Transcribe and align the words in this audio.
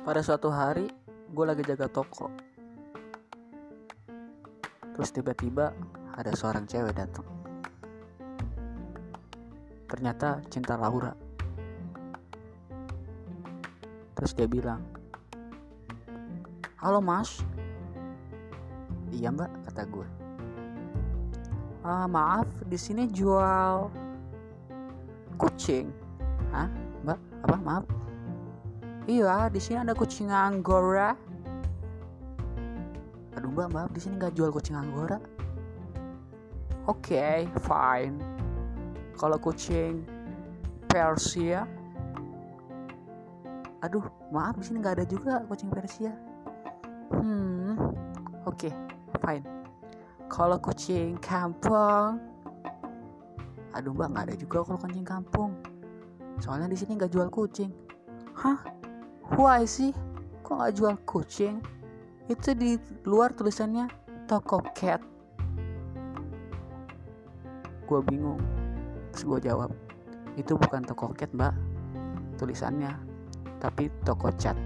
pada 0.00 0.24
suatu 0.24 0.48
hari 0.48 0.88
gue 1.30 1.44
lagi 1.44 1.62
jaga 1.62 1.86
toko. 1.86 2.32
Terus 4.96 5.10
tiba-tiba 5.12 5.72
ada 6.16 6.32
seorang 6.32 6.64
cewek 6.64 6.96
datang. 6.96 7.26
Ternyata 9.88 10.40
cinta 10.48 10.76
Laura. 10.76 11.12
Terus 14.16 14.32
dia 14.36 14.48
bilang 14.48 14.80
halo 16.80 17.00
mas. 17.00 17.44
Iya 19.10 19.34
mbak 19.34 19.50
kata 19.68 19.84
gue 19.90 20.20
ah, 21.84 22.04
maaf 22.04 22.48
di 22.68 22.76
sini 22.76 23.08
jual 23.08 23.88
kucing. 25.40 25.88
Hah? 26.52 26.68
mbak 27.04 27.18
apa? 27.48 27.56
Maaf 27.56 27.84
iya 29.06 29.48
di 29.48 29.60
sini 29.62 29.80
ada 29.80 29.96
kucing 29.96 30.28
anggora 30.28 31.16
aduh 33.38 33.48
mbak 33.48 33.68
maaf 33.72 33.90
di 33.94 34.00
sini 34.02 34.18
nggak 34.18 34.34
jual 34.36 34.50
kucing 34.52 34.76
anggora 34.76 35.16
oke 36.90 37.06
okay, 37.06 37.46
fine. 37.62 38.18
Kalau 39.14 39.38
kucing 39.38 40.02
Persia. 40.90 41.68
Aduh 43.84 44.02
maaf 44.34 44.58
di 44.58 44.64
sini 44.66 44.82
nggak 44.82 44.96
ada 44.98 45.06
juga 45.06 45.44
kucing 45.46 45.70
Persia. 45.70 46.10
Hmm 47.14 47.78
oke 48.42 48.66
okay, 48.66 48.72
fine. 49.22 49.46
Kalau 50.26 50.58
kucing 50.58 51.14
kampung. 51.22 52.18
Aduh 53.76 53.94
mbak 53.94 54.08
nggak 54.10 54.24
ada 54.32 54.36
juga 54.40 54.66
kalau 54.66 54.80
kucing 54.82 55.06
kampung. 55.06 55.54
Soalnya 56.42 56.66
di 56.66 56.76
sini 56.80 56.98
nggak 56.98 57.12
jual 57.12 57.28
kucing. 57.30 57.70
Hah 58.34 58.79
why 59.36 59.62
sih? 59.66 59.90
Kok 60.46 60.54
nggak 60.58 60.74
jual 60.74 60.94
kucing? 61.06 61.62
Itu 62.30 62.54
di 62.54 62.78
luar 63.06 63.34
tulisannya 63.34 63.90
toko 64.30 64.62
cat. 64.74 65.02
Gue 67.86 68.00
bingung. 68.06 68.38
Terus 69.10 69.26
gue 69.26 69.50
jawab 69.50 69.70
itu 70.38 70.54
bukan 70.54 70.86
toko 70.86 71.10
cat 71.14 71.30
mbak. 71.34 71.54
Tulisannya 72.38 72.94
tapi 73.60 73.92
toko 74.06 74.32
cat 74.40 74.56